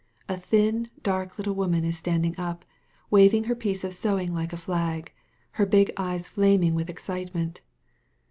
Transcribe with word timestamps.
A 0.27 0.39
ihin, 0.49 0.89
dark 1.03 1.37
little 1.37 1.53
woman 1.53 1.85
is 1.85 1.95
standing 1.95 2.33
up, 2.35 2.65
waving 3.11 3.43
her 3.43 3.53
piece 3.53 3.83
of 3.83 3.93
sewing 3.93 4.33
like 4.33 4.51
a 4.51 4.55
flag^ 4.55 5.09
her 5.51 5.65
big 5.67 5.93
eyes 5.95 6.27
flaming 6.27 6.73
with 6.73 6.89
excitement. 6.89 7.61